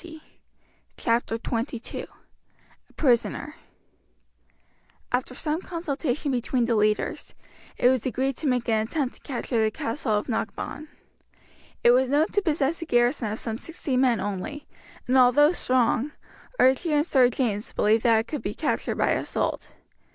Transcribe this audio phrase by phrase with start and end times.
[0.97, 2.07] Chapter XXII
[2.89, 3.53] A Prisoner
[5.11, 7.35] After some consultation between the leaders,
[7.77, 10.87] it was agreed to make an attempt to capture the castle of Knockbawn.
[11.83, 14.65] It was known to possess a garrison of some sixty men only,
[15.05, 16.13] and although strong,
[16.57, 19.75] Archie and Sir James believed that it could be captured by assault.